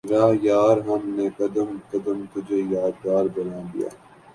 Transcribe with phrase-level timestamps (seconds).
[0.03, 3.89] رہ یار ہم نے قدم قدم تجھے یادگار بنا دیا